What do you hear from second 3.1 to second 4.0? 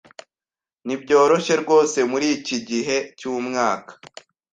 cyumwaka.